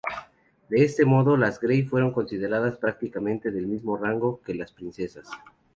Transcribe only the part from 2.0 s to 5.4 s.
consideradas prácticamente del mismo rango que las princesas.